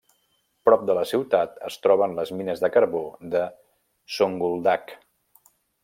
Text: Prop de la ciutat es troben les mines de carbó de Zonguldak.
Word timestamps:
Prop 0.67 0.85
de 0.89 0.95
la 0.99 1.03
ciutat 1.09 1.59
es 1.69 1.77
troben 1.83 2.17
les 2.21 2.33
mines 2.39 2.65
de 2.65 2.73
carbó 2.77 3.05
de 3.35 3.45
Zonguldak. 4.19 4.97